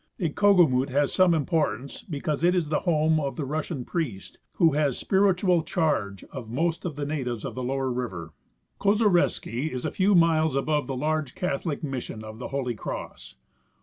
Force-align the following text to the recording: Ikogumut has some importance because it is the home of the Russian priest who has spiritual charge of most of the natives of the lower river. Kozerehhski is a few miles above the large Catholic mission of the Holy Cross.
Ikogumut 0.19 0.89
has 0.89 1.13
some 1.13 1.35
importance 1.35 2.01
because 2.01 2.43
it 2.43 2.55
is 2.55 2.69
the 2.69 2.79
home 2.89 3.19
of 3.19 3.35
the 3.35 3.45
Russian 3.45 3.85
priest 3.85 4.39
who 4.53 4.71
has 4.71 4.97
spiritual 4.97 5.61
charge 5.61 6.23
of 6.31 6.49
most 6.49 6.85
of 6.85 6.95
the 6.95 7.05
natives 7.05 7.45
of 7.45 7.53
the 7.53 7.61
lower 7.61 7.91
river. 7.91 8.33
Kozerehhski 8.79 9.69
is 9.71 9.85
a 9.85 9.91
few 9.91 10.15
miles 10.15 10.55
above 10.55 10.87
the 10.87 10.97
large 10.97 11.35
Catholic 11.35 11.83
mission 11.83 12.23
of 12.23 12.39
the 12.39 12.47
Holy 12.47 12.73
Cross. 12.73 13.35